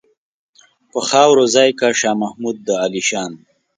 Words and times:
په 0.91 0.99
خاورو 1.09 1.43
ځای 1.55 1.69
کا 1.79 1.89
شاه 1.99 2.19
محمود 2.23 2.55
د 2.67 2.69
عالیشان. 2.81 3.31